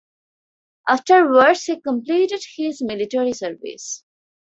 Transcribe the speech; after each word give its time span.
Afterwards 0.89 1.65
he 1.65 1.79
completed 1.79 2.41
his 2.57 2.81
military 2.81 3.33
service. 3.33 4.03